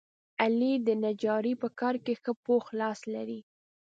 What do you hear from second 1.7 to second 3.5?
کار کې ښه پوخ لاس لري.